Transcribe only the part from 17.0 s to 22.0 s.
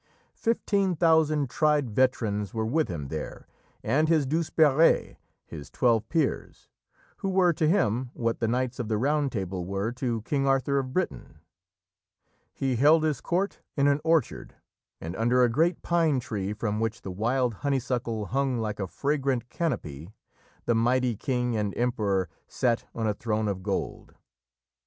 the wild honeysuckle hung like a fragrant canopy, the mighty king and